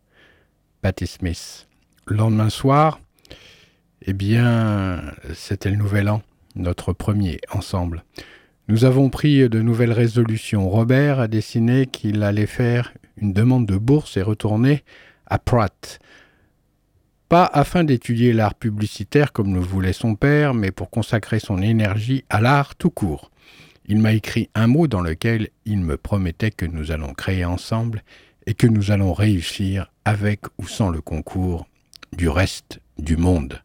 Patti 0.80 1.06
Smith. 1.06 1.68
Le 2.06 2.16
lendemain 2.16 2.48
soir, 2.48 3.00
eh 4.00 4.14
bien, 4.14 5.02
c'était 5.34 5.68
le 5.68 5.76
nouvel 5.76 6.08
an, 6.08 6.22
notre 6.56 6.94
premier 6.94 7.38
ensemble. 7.52 8.02
Nous 8.68 8.86
avons 8.86 9.10
pris 9.10 9.46
de 9.46 9.60
nouvelles 9.60 9.92
résolutions. 9.92 10.70
Robert 10.70 11.20
a 11.20 11.28
décidé 11.28 11.84
qu'il 11.84 12.22
allait 12.22 12.46
faire 12.46 12.94
une 13.18 13.34
demande 13.34 13.66
de 13.66 13.76
bourse 13.76 14.16
et 14.16 14.22
retourner 14.22 14.84
à 15.26 15.38
Pratt. 15.38 15.98
Pas 17.28 17.46
afin 17.46 17.84
d'étudier 17.84 18.32
l'art 18.32 18.54
publicitaire 18.54 19.32
comme 19.32 19.54
le 19.54 19.60
voulait 19.60 19.92
son 19.92 20.14
père, 20.14 20.54
mais 20.54 20.70
pour 20.70 20.90
consacrer 20.90 21.40
son 21.40 21.62
énergie 21.62 22.24
à 22.28 22.40
l'art 22.40 22.74
tout 22.76 22.90
court. 22.90 23.30
Il 23.86 23.98
m'a 23.98 24.12
écrit 24.12 24.50
un 24.54 24.66
mot 24.66 24.86
dans 24.86 25.00
lequel 25.00 25.48
il 25.64 25.80
me 25.80 25.96
promettait 25.96 26.50
que 26.50 26.66
nous 26.66 26.90
allons 26.90 27.12
créer 27.12 27.44
ensemble 27.44 28.02
et 28.46 28.54
que 28.54 28.66
nous 28.66 28.90
allons 28.90 29.12
réussir 29.12 29.90
avec 30.04 30.40
ou 30.58 30.66
sans 30.66 30.90
le 30.90 31.00
concours 31.00 31.66
du 32.12 32.28
reste 32.28 32.80
du 32.98 33.16
monde. 33.16 33.60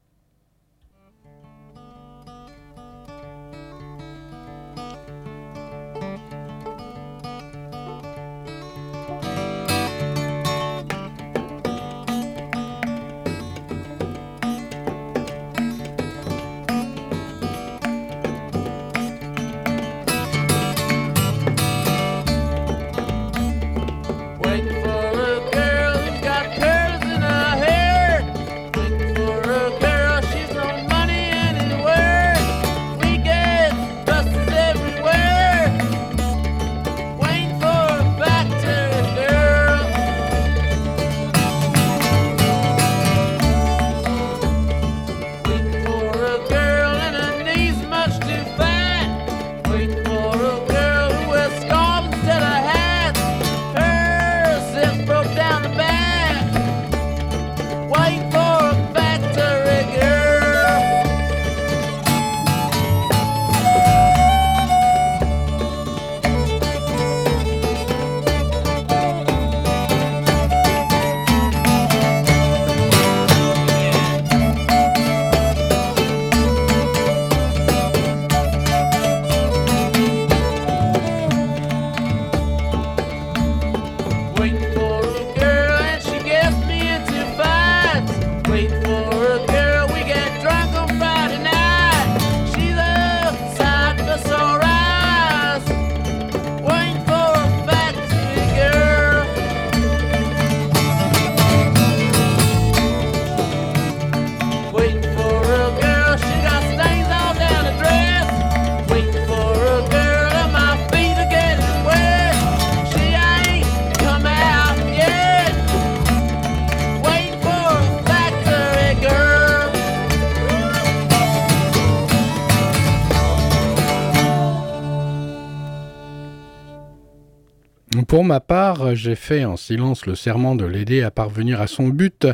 Pour 128.19 128.25
ma 128.25 128.41
part, 128.41 128.97
j'ai 128.97 129.15
fait 129.15 129.45
en 129.45 129.55
silence 129.55 130.05
le 130.05 130.13
serment 130.13 130.53
de 130.53 130.65
l'aider 130.65 131.03
à 131.03 131.09
parvenir 131.09 131.61
à 131.61 131.67
son 131.67 131.87
but 131.87 132.27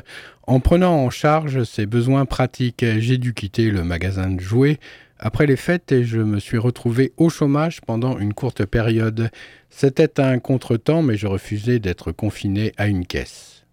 en 0.48 0.60
prenant 0.60 0.96
en 0.96 1.12
charge 1.12 1.64
ses 1.64 1.86
besoins 1.86 2.26
pratiques. 2.26 2.84
J'ai 2.98 3.20
dû 3.20 3.36
quitter 3.36 3.70
le 3.70 3.84
magasin 3.84 4.32
de 4.32 4.40
jouets 4.40 4.80
après 5.20 5.46
les 5.46 5.56
fêtes 5.56 5.92
et 5.92 6.04
je 6.04 6.18
me 6.22 6.40
suis 6.40 6.58
retrouvé 6.58 7.14
au 7.18 7.30
chômage 7.30 7.82
pendant 7.82 8.18
une 8.18 8.34
courte 8.34 8.66
période. 8.66 9.30
C'était 9.70 10.20
un 10.20 10.40
contretemps, 10.40 11.04
mais 11.04 11.18
je 11.18 11.28
refusais 11.28 11.78
d'être 11.78 12.12
confiné 12.12 12.72
à 12.78 12.88
une 12.88 13.06
caisse. 13.06 13.64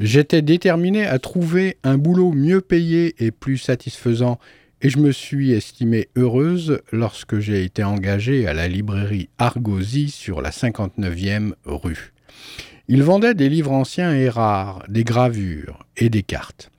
J'étais 0.00 0.42
déterminé 0.42 1.06
à 1.06 1.20
trouver 1.20 1.76
un 1.84 1.98
boulot 1.98 2.32
mieux 2.32 2.60
payé 2.60 3.14
et 3.24 3.30
plus 3.30 3.58
satisfaisant, 3.58 4.40
et 4.82 4.90
je 4.90 4.98
me 4.98 5.12
suis 5.12 5.52
estimée 5.52 6.08
heureuse 6.16 6.80
lorsque 6.90 7.38
j'ai 7.38 7.64
été 7.64 7.84
engagé 7.84 8.48
à 8.48 8.52
la 8.52 8.66
librairie 8.66 9.28
Argosy 9.38 10.10
sur 10.10 10.42
la 10.42 10.50
59e 10.50 11.52
rue. 11.64 12.12
Ils 12.88 13.04
vendaient 13.04 13.34
des 13.34 13.48
livres 13.48 13.70
anciens 13.70 14.12
et 14.12 14.28
rares, 14.28 14.82
des 14.88 15.04
gravures 15.04 15.86
et 15.96 16.10
des 16.10 16.24
cartes. 16.24 16.70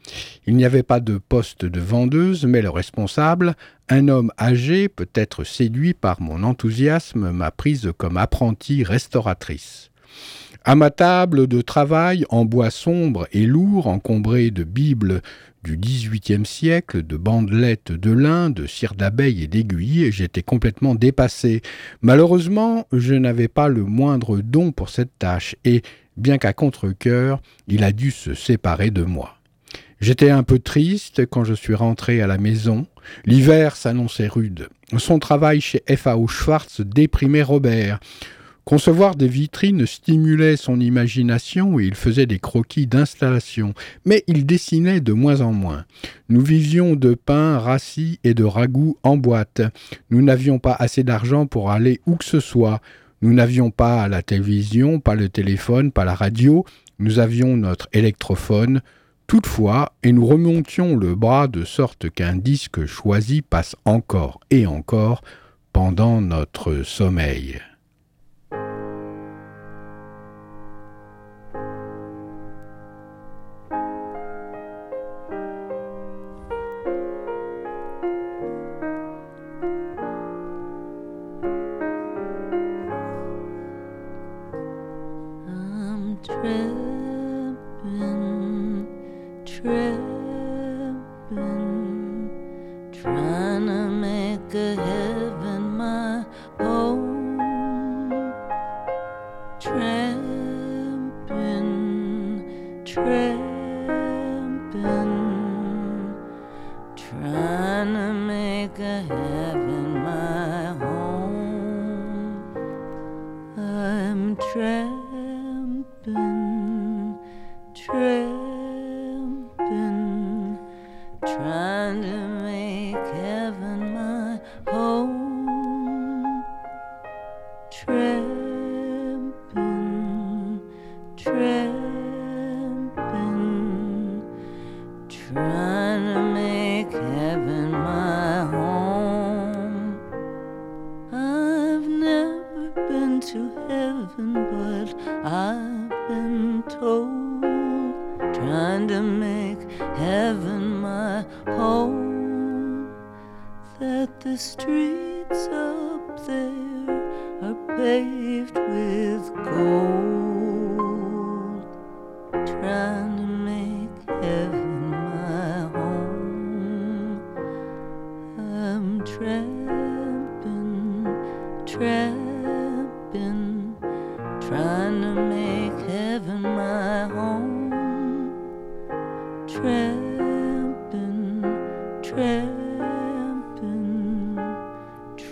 Il 0.46 0.58
n'y 0.58 0.66
avait 0.66 0.84
pas 0.84 1.00
de 1.00 1.18
poste 1.18 1.64
de 1.64 1.80
vendeuse, 1.80 2.46
mais 2.46 2.62
le 2.62 2.70
responsable, 2.70 3.56
un 3.88 4.10
homme 4.10 4.32
âgé, 4.38 4.90
peut-être 4.90 5.46
séduit 5.46 5.94
par 5.94 6.22
mon 6.22 6.44
enthousiasme, 6.44 7.32
m'a 7.32 7.52
prise 7.52 7.94
comme 7.98 8.18
apprentie 8.18 8.84
restauratrice. 8.84 9.92
À 10.66 10.76
ma 10.76 10.92
table 10.92 11.48
de 11.48 11.62
travail, 11.62 12.26
en 12.30 12.44
bois 12.44 12.70
sombre 12.70 13.28
et 13.32 13.46
lourd, 13.46 13.88
encombré 13.88 14.52
de 14.52 14.64
bibles 14.64 15.22
du 15.64 15.78
XVIIIe 15.78 16.46
siècle, 16.46 17.04
de 17.04 17.18
bandelettes 17.18 17.92
de 17.92 18.12
lin, 18.12 18.50
de 18.50 18.68
cire 18.68 18.96
d'abeille 18.96 19.44
et 19.44 19.48
d'aiguilles, 19.48 20.12
j'étais 20.12 20.44
complètement 20.44 20.96
dépassé. 20.96 21.62
Malheureusement, 22.02 22.88
je 22.92 23.14
n'avais 23.14 23.48
pas 23.48 23.70
le 23.70 23.84
moindre 23.84 24.40
don 24.40 24.72
pour 24.72 24.90
cette 24.90 25.18
tâche, 25.18 25.56
et, 25.64 25.82
bien 26.18 26.38
qu'à 26.38 26.54
contre-cœur, 26.54 27.42
il 27.68 27.84
a 27.84 27.92
dû 27.92 28.12
se 28.12 28.34
séparer 28.34 28.92
de 28.92 29.04
moi. 29.04 29.38
J'étais 30.02 30.32
un 30.32 30.44
peu 30.44 30.60
triste 30.60 31.26
quand 31.28 31.46
je 31.46 31.54
suis 31.54 31.76
rentré 31.76 32.22
à 32.22 32.28
la 32.28 32.38
maison. 32.38 32.86
L'hiver 33.26 33.78
s'annonçait 33.78 34.28
rude. 34.28 34.68
Son 34.98 35.18
travail 35.18 35.62
chez 35.62 35.82
F.A.O. 35.88 36.28
Schwartz 36.28 36.82
déprimait 36.82 37.42
Robert. 37.42 38.00
Concevoir 38.66 39.16
des 39.16 39.28
vitrines 39.28 39.86
stimulait 39.86 40.56
son 40.56 40.80
imagination 40.80 41.80
et 41.80 41.84
il 41.84 41.96
faisait 41.96 42.26
des 42.26 42.40
croquis 42.40 42.88
d'installation, 42.88 43.74
mais 44.06 44.24
il 44.28 44.46
dessinait 44.46 45.02
de 45.02 45.12
moins 45.12 45.42
en 45.42 45.52
moins. 45.52 45.84
Nous 46.30 46.40
vivions 46.40 46.96
de 46.96 47.14
pain 47.14 47.60
rassis 47.60 48.20
et 48.24 48.34
de 48.34 48.46
ragoûts 48.46 48.98
en 49.04 49.18
boîte. 49.18 49.62
Nous 50.10 50.22
n'avions 50.22 50.60
pas 50.60 50.76
assez 50.80 51.04
d'argent 51.04 51.46
pour 51.46 51.72
aller 51.72 52.00
où 52.06 52.16
que 52.16 52.24
ce 52.24 52.40
soit. 52.40 52.80
Nous 53.22 53.34
n'avions 53.34 53.70
pas 53.70 54.08
la 54.08 54.22
télévision, 54.22 55.02
pas 55.02 55.16
le 55.16 55.28
téléphone, 55.28 55.92
pas 55.92 56.06
la 56.06 56.16
radio. 56.16 56.64
Nous 57.00 57.20
avions 57.20 57.58
notre 57.58 57.90
électrophone. 57.92 58.82
Toutefois, 59.28 59.92
et 60.04 60.14
nous 60.14 60.26
remontions 60.26 60.96
le 60.96 61.16
bras 61.16 61.48
de 61.48 61.66
sorte 61.66 62.10
qu'un 62.10 62.36
disque 62.36 62.86
choisi 62.86 63.42
passe 63.42 63.76
encore 63.84 64.40
et 64.52 64.68
encore 64.68 65.22
pendant 65.74 66.22
notre 66.22 66.84
sommeil. 66.84 67.60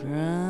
Yeah. 0.04 0.41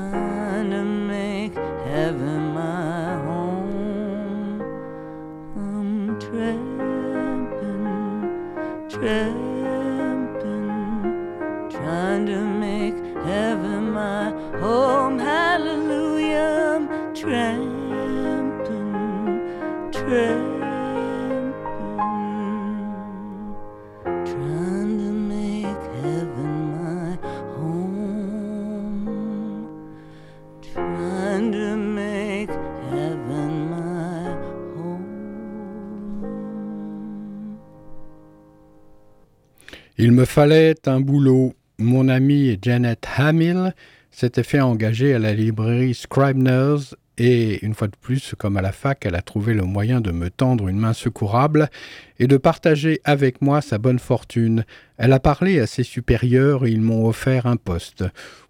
Fallait 40.32 40.88
un 40.88 41.02
boulot. 41.02 41.54
Mon 41.78 42.08
amie 42.08 42.58
Janet 42.62 43.06
Hamill 43.18 43.76
s'était 44.12 44.44
fait 44.44 44.62
engager 44.62 45.14
à 45.14 45.20
la 45.20 45.34
librairie 45.34 45.94
Scribner's 45.94 46.96
et, 47.24 47.64
une 47.64 47.76
fois 47.76 47.88
de 47.88 47.96
plus, 48.02 48.34
comme 48.36 48.58
à 48.58 48.64
la 48.64 48.72
fac, 48.72 49.06
elle 49.06 49.14
a 49.14 49.22
trouvé 49.22 49.54
le 49.54 49.62
moyen 49.62 50.02
de 50.02 50.10
me 50.10 50.32
tendre 50.32 50.68
une 50.70 50.80
main 50.80 50.94
secourable 50.94 51.70
et 52.18 52.26
de 52.26 52.36
partager 52.36 53.00
avec 53.04 53.44
moi 53.44 53.62
sa 53.62 53.78
bonne 53.78 54.00
fortune. 54.00 54.66
Elle 54.98 55.14
a 55.14 55.20
parlé 55.20 55.60
à 55.60 55.68
ses 55.68 55.84
supérieurs 55.84 56.66
et 56.66 56.72
ils 56.72 56.82
m'ont 56.82 57.06
offert 57.06 57.46
un 57.46 57.58
poste. 57.58 58.04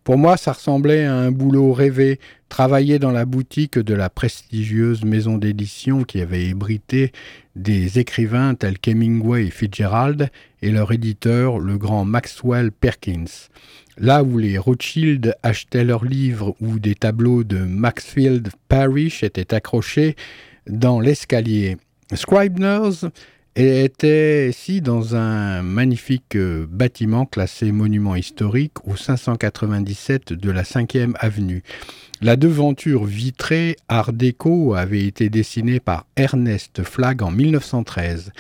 Pour 0.06 0.18
moi, 0.18 0.38
ça 0.38 0.54
ressemblait 0.54 1.04
à 1.04 1.14
un 1.14 1.32
boulot 1.32 1.74
rêvé, 1.74 2.18
travailler 2.48 2.98
dans 2.98 3.12
la 3.12 3.26
boutique 3.26 3.78
de 3.78 3.94
la 3.94 4.10
prestigieuse 4.10 5.04
maison 5.04 5.38
d'édition 5.38 6.06
qui 6.06 6.22
avait 6.22 6.46
hébrité 6.46 7.12
des 7.58 8.00
écrivains 8.00 8.56
tels 8.56 8.80
qu'Hemingway 8.80 9.48
et 9.48 9.52
Fitzgerald 9.52 10.30
et 10.62 10.72
leur 10.72 10.94
éditeur, 10.94 11.60
le 11.60 11.78
grand 11.78 12.06
Maxwell 12.06 12.72
Perkins. 12.72 13.50
Là 13.98 14.24
où 14.24 14.38
les 14.38 14.58
Rothschild 14.58 15.36
achetaient 15.44 15.84
leurs 15.84 16.06
livres 16.06 16.56
ou 16.62 16.80
des 16.80 16.96
tableaux 16.96 17.44
de 17.44 17.58
Maxfield 17.58 18.50
Parrish 18.68 19.24
étaient 19.24 19.54
accrochés 19.54 20.16
dans 20.68 21.00
l'escalier. 21.00 21.78
Scribner's 22.14 23.06
était 23.56 24.50
ici 24.50 24.82
dans 24.82 25.16
un 25.16 25.62
magnifique 25.62 26.38
euh, 26.38 26.66
bâtiment 26.70 27.26
classé 27.26 27.74
monument 27.74 28.16
historique 28.16 28.88
au 28.88 28.96
597 28.96 30.32
de 30.32 30.52
la 30.52 30.64
5e 30.64 31.14
avenue. 31.20 31.62
La 32.22 32.38
devanture 32.38 33.04
vitrée 33.04 33.76
Art 33.90 34.14
déco 34.14 34.74
avait 34.76 35.06
été 35.06 35.30
dessinée 35.30 35.80
par 35.80 36.06
Ernest 36.16 36.84
Flagg 36.84 37.24
en 37.24 37.32
1913. 37.32 38.32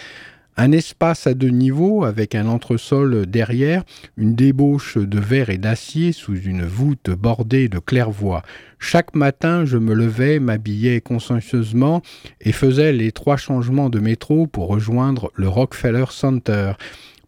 Un 0.57 0.73
espace 0.73 1.27
à 1.27 1.33
deux 1.33 1.49
niveaux 1.49 2.03
avec 2.03 2.35
un 2.35 2.47
entresol 2.47 3.25
derrière, 3.25 3.83
une 4.17 4.35
débauche 4.35 4.97
de 4.97 5.19
verre 5.19 5.49
et 5.49 5.57
d'acier 5.57 6.11
sous 6.11 6.35
une 6.35 6.65
voûte 6.65 7.09
bordée 7.09 7.69
de 7.69 7.79
claire-voie. 7.79 8.43
Chaque 8.77 9.15
matin, 9.15 9.63
je 9.63 9.77
me 9.77 9.93
levais, 9.93 10.39
m'habillais 10.39 10.99
consciencieusement 10.99 12.01
et 12.41 12.51
faisais 12.51 12.91
les 12.91 13.11
trois 13.13 13.37
changements 13.37 13.89
de 13.89 13.99
métro 13.99 14.45
pour 14.45 14.67
rejoindre 14.67 15.31
le 15.35 15.47
Rockefeller 15.47 16.05
Center. 16.09 16.73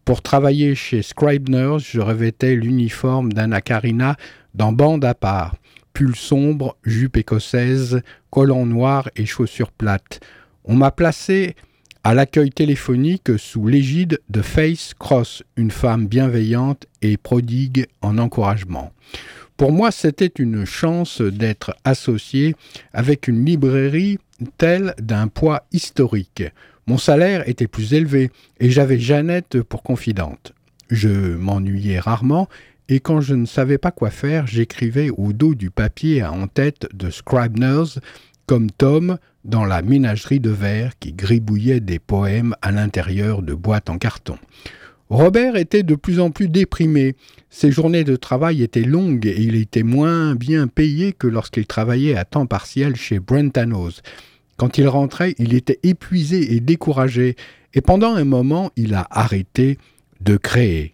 Pour 0.04 0.20
travailler 0.20 0.74
chez 0.74 1.00
Scribner's, 1.00 1.82
je 1.82 2.00
revêtais 2.00 2.54
l'uniforme 2.54 3.32
d'Anna 3.32 3.62
Karina 3.62 4.16
dans 4.54 4.72
bande 4.72 5.04
à 5.04 5.14
part, 5.14 5.56
pull 5.94 6.14
sombre, 6.14 6.76
jupe 6.84 7.16
écossaise, 7.16 8.02
collant 8.30 8.66
noir 8.66 9.08
et 9.16 9.24
chaussures 9.24 9.72
plates. 9.72 10.20
On 10.64 10.76
m'a 10.76 10.90
placé 10.90 11.56
à 12.04 12.12
l'accueil 12.12 12.50
téléphonique 12.50 13.38
sous 13.38 13.66
l'égide 13.66 14.20
de 14.28 14.42
Face 14.42 14.92
Cross, 14.98 15.42
une 15.56 15.70
femme 15.70 16.06
bienveillante 16.06 16.86
et 17.00 17.16
prodigue 17.16 17.86
en 18.02 18.18
encouragement. 18.18 18.92
Pour 19.56 19.72
moi, 19.72 19.90
c'était 19.90 20.32
une 20.38 20.66
chance 20.66 21.22
d'être 21.22 21.74
associé 21.84 22.56
avec 22.92 23.26
une 23.26 23.46
librairie 23.46 24.18
telle 24.58 24.94
d'un 24.98 25.28
poids 25.28 25.64
historique. 25.72 26.44
Mon 26.86 26.98
salaire 26.98 27.48
était 27.48 27.68
plus 27.68 27.94
élevé 27.94 28.30
et 28.60 28.70
j'avais 28.70 28.98
Jeannette 28.98 29.62
pour 29.62 29.82
confidente. 29.82 30.52
Je 30.90 31.08
m'ennuyais 31.08 32.00
rarement 32.00 32.50
et 32.90 33.00
quand 33.00 33.22
je 33.22 33.34
ne 33.34 33.46
savais 33.46 33.78
pas 33.78 33.92
quoi 33.92 34.10
faire, 34.10 34.46
j'écrivais 34.46 35.08
au 35.08 35.32
dos 35.32 35.54
du 35.54 35.70
papier 35.70 36.22
en 36.22 36.48
tête 36.48 36.86
de 36.92 37.08
Scribner's 37.08 37.98
comme 38.44 38.70
Tom 38.70 39.16
dans 39.44 39.64
la 39.64 39.82
ménagerie 39.82 40.40
de 40.40 40.50
verre 40.50 40.98
qui 40.98 41.12
gribouillait 41.12 41.80
des 41.80 41.98
poèmes 41.98 42.54
à 42.62 42.72
l'intérieur 42.72 43.42
de 43.42 43.54
boîtes 43.54 43.90
en 43.90 43.98
carton. 43.98 44.38
Robert 45.10 45.56
était 45.56 45.82
de 45.82 45.94
plus 45.94 46.18
en 46.18 46.30
plus 46.30 46.48
déprimé. 46.48 47.14
Ses 47.50 47.70
journées 47.70 48.04
de 48.04 48.16
travail 48.16 48.62
étaient 48.62 48.82
longues 48.82 49.26
et 49.26 49.40
il 49.40 49.54
était 49.54 49.82
moins 49.82 50.34
bien 50.34 50.66
payé 50.66 51.12
que 51.12 51.26
lorsqu'il 51.26 51.66
travaillait 51.66 52.16
à 52.16 52.24
temps 52.24 52.46
partiel 52.46 52.96
chez 52.96 53.20
Brentanos. 53.20 54.02
Quand 54.56 54.78
il 54.78 54.88
rentrait, 54.88 55.34
il 55.38 55.54
était 55.54 55.80
épuisé 55.82 56.54
et 56.54 56.60
découragé, 56.60 57.36
et 57.74 57.80
pendant 57.80 58.14
un 58.14 58.24
moment, 58.24 58.70
il 58.76 58.94
a 58.94 59.06
arrêté 59.10 59.78
de 60.20 60.36
créer. 60.36 60.93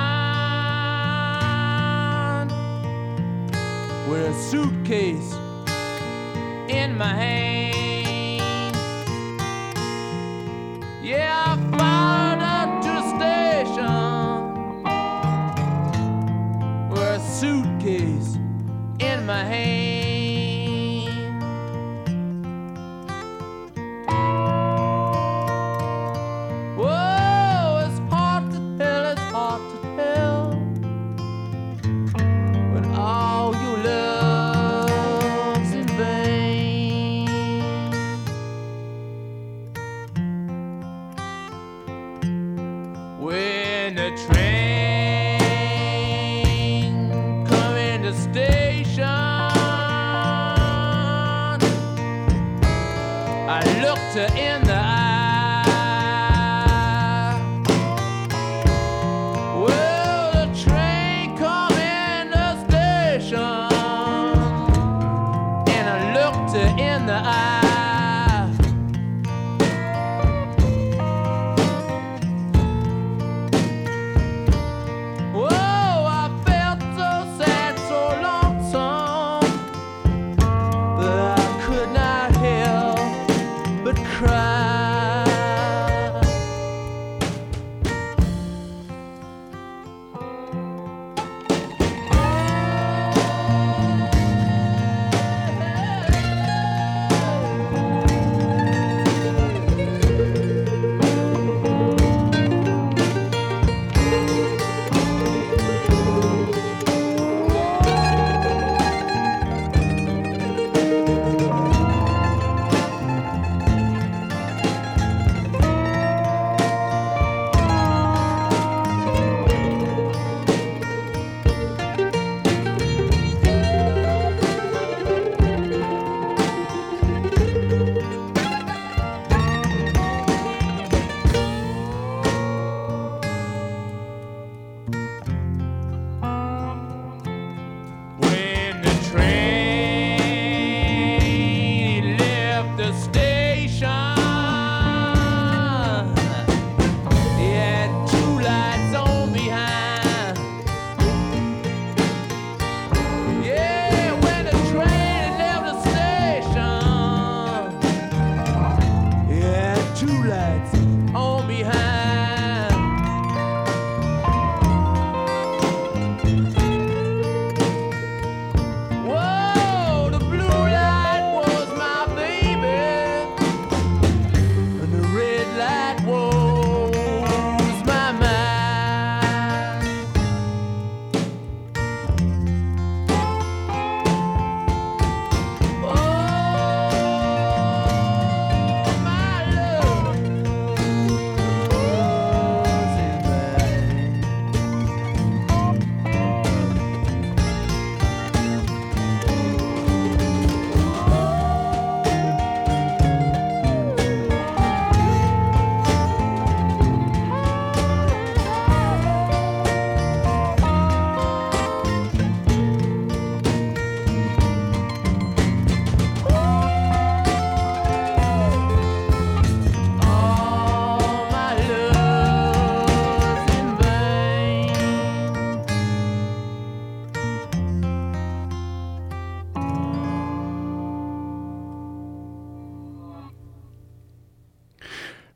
with 4.09 4.25
a 4.27 4.33
suitcase 4.49 5.33
in 6.67 6.97
my 6.97 7.13
hand. 7.13 8.75
Yeah, 11.03 11.42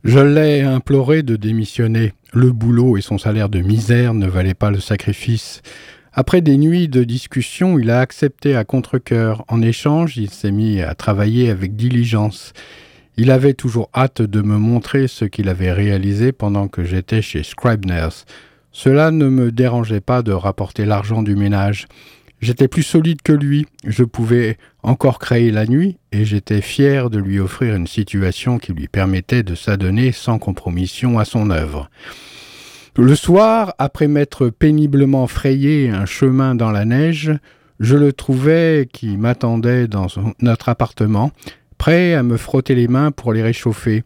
Je 0.08 0.20
l'ai 0.20 0.62
imploré 0.62 1.22
de 1.22 1.36
démissionner. 1.36 2.14
Le 2.32 2.54
boulot 2.54 2.96
et 2.96 3.02
son 3.02 3.18
salaire 3.18 3.50
de 3.50 3.60
misère 3.60 4.14
ne 4.14 4.26
valaient 4.26 4.54
pas 4.54 4.72
le 4.72 4.80
sacrifice. 4.80 5.62
Après 6.14 6.40
des 6.40 6.56
nuits 6.56 6.88
de 6.88 7.04
discussion, 7.04 7.78
il 7.78 7.90
a 7.90 8.00
accepté 8.00 8.56
à 8.56 8.64
contre-coeur. 8.64 9.44
En 9.50 9.62
échange, 9.62 10.16
il 10.16 10.30
s'est 10.30 10.52
mis 10.52 10.82
à 10.82 10.96
travailler 10.96 11.50
avec 11.50 11.76
diligence. 11.76 12.54
Il 13.18 13.32
avait 13.32 13.54
toujours 13.54 13.90
hâte 13.94 14.22
de 14.22 14.42
me 14.42 14.58
montrer 14.58 15.10
ce 15.10 15.26
qu'il 15.26 15.50
avait 15.50 15.74
réalisé 15.74 16.32
pendant 16.32 16.70
que 16.70 16.86
j'étais 16.86 17.22
chez 17.22 17.44
Scribner's. 17.44 18.24
Cela 18.72 19.12
ne 19.12 19.28
me 19.28 19.52
dérangeait 19.52 20.00
pas 20.00 20.22
de 20.22 20.32
rapporter 20.32 20.86
l'argent 20.86 21.22
du 21.22 21.36
ménage. 21.36 21.86
J'étais 22.40 22.68
plus 22.68 22.84
solide 22.84 23.22
que 23.24 23.34
lui, 23.34 23.66
je 23.84 24.04
pouvais 24.04 24.58
encore 24.84 25.18
créer 25.18 25.50
la 25.52 25.66
nuit, 25.66 25.98
et 26.12 26.24
j'étais 26.24 26.62
fier 26.62 27.10
de 27.10 27.18
lui 27.18 27.40
offrir 27.40 27.76
une 27.76 27.88
situation 27.88 28.60
qui 28.60 28.74
lui 28.74 28.88
permettait 28.88 29.44
de 29.44 29.56
s'adonner 29.56 30.12
sans 30.12 30.38
compromission 30.38 31.18
à 31.18 31.26
son 31.26 31.50
œuvre. 31.50 31.90
Le 32.96 33.16
soir, 33.16 33.74
après 33.80 34.08
m'être 34.08 34.50
péniblement 34.50 35.28
frayé 35.28 35.90
un 35.90 36.06
chemin 36.06 36.56
dans 36.56 36.72
la 36.72 36.86
neige, 36.86 37.32
je 37.80 37.96
le 37.96 38.14
trouvais 38.14 38.88
qui 38.92 39.18
m'attendait 39.18 39.88
dans 39.88 40.08
notre 40.40 40.70
appartement, 40.70 41.32
prêt 41.78 42.14
à 42.14 42.24
me 42.24 42.38
frotter 42.38 42.76
les 42.76 42.88
mains 42.88 43.12
pour 43.12 43.34
les 43.34 43.44
réchauffer. 43.44 44.04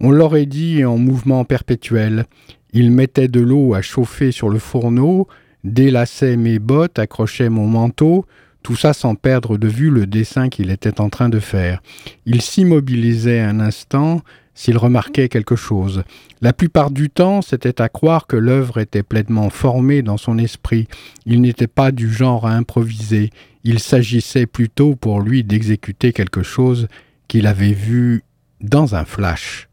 On 0.00 0.10
l'aurait 0.10 0.46
dit 0.46 0.84
en 0.84 0.98
mouvement 0.98 1.44
perpétuel. 1.44 2.24
Il 2.72 2.90
mettait 2.90 3.28
de 3.28 3.40
l'eau 3.40 3.74
à 3.74 3.82
chauffer 3.82 4.32
sur 4.32 4.48
le 4.48 4.58
fourneau, 4.58 5.28
délaçait 5.64 6.36
mes 6.36 6.58
bottes, 6.58 6.98
accrochait 6.98 7.48
mon 7.48 7.66
manteau, 7.66 8.26
tout 8.62 8.76
ça 8.76 8.92
sans 8.92 9.14
perdre 9.14 9.58
de 9.58 9.68
vue 9.68 9.90
le 9.90 10.06
dessin 10.06 10.48
qu'il 10.48 10.70
était 10.70 11.00
en 11.00 11.10
train 11.10 11.28
de 11.28 11.40
faire. 11.40 11.82
Il 12.26 12.42
s'immobilisait 12.42 13.40
un 13.40 13.60
instant 13.60 14.22
s'il 14.54 14.76
remarquait 14.76 15.28
quelque 15.28 15.56
chose. 15.56 16.04
La 16.40 16.52
plupart 16.52 16.90
du 16.90 17.10
temps, 17.10 17.42
c'était 17.42 17.80
à 17.80 17.88
croire 17.88 18.26
que 18.26 18.36
l'œuvre 18.36 18.78
était 18.78 19.02
pleinement 19.02 19.50
formée 19.50 20.02
dans 20.02 20.16
son 20.16 20.38
esprit. 20.38 20.88
Il 21.26 21.40
n'était 21.40 21.66
pas 21.66 21.90
du 21.90 22.12
genre 22.12 22.46
à 22.46 22.52
improviser. 22.52 23.30
Il 23.64 23.78
s'agissait 23.78 24.46
plutôt 24.46 24.94
pour 24.94 25.20
lui 25.20 25.42
d'exécuter 25.42 26.12
quelque 26.12 26.42
chose 26.42 26.88
qu'il 27.28 27.46
avait 27.46 27.72
vu 27.72 28.22
dans 28.60 28.94
un 28.94 29.04
flash. 29.04 29.68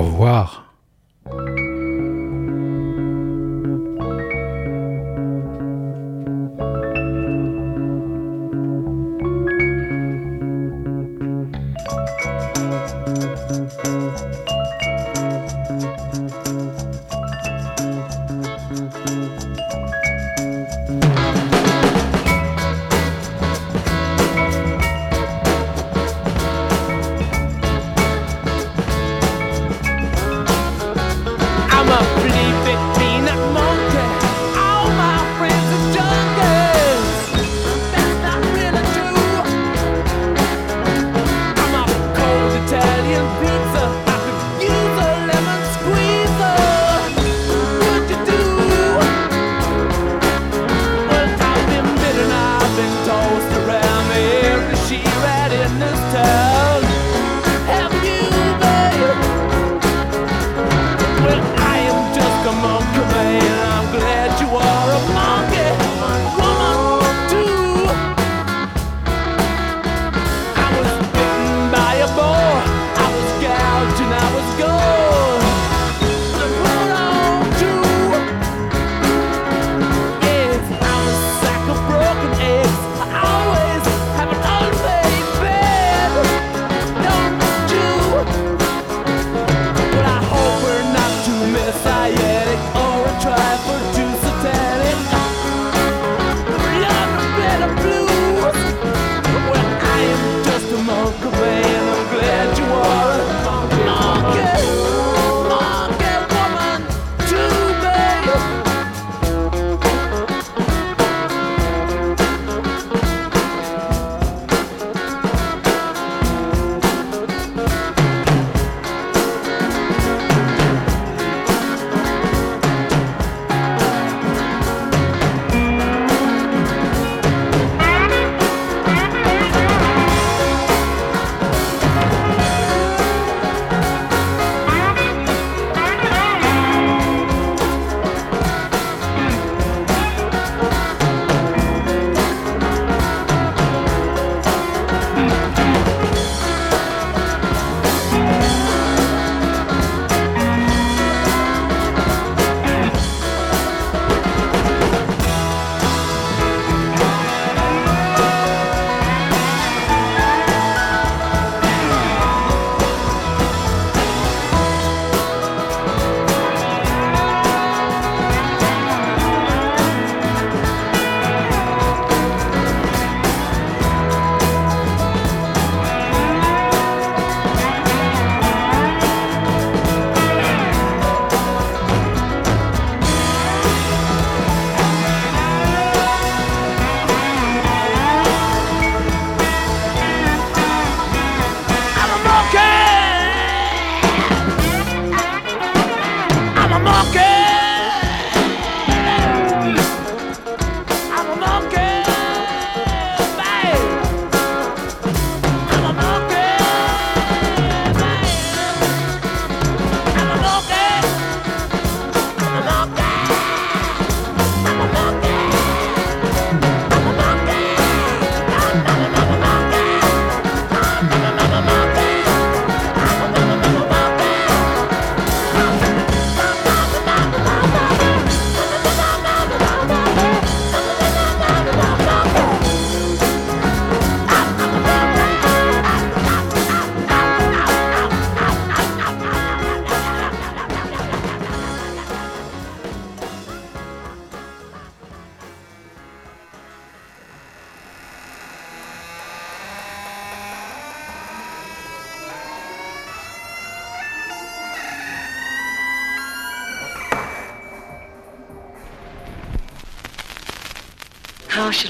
Au 0.00 0.02
revoir. 0.02 0.69